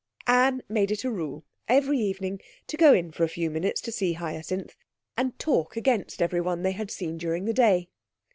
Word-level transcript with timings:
Anne 0.25 0.63
made 0.67 0.89
it 0.89 1.03
a 1.03 1.11
rule 1.11 1.45
every 1.67 1.99
evening 1.99 2.41
to 2.65 2.75
go 2.75 2.91
in 2.91 3.11
for 3.11 3.23
a 3.23 3.29
few 3.29 3.51
minutes 3.51 3.79
to 3.79 3.91
see 3.91 4.13
Hyacinth 4.13 4.75
and 5.15 5.37
talk 5.37 5.77
against 5.77 6.23
everyone 6.23 6.63
they 6.63 6.71
had 6.71 6.89
seen 6.89 7.19
during 7.19 7.45
the 7.45 7.53
day. 7.53 7.87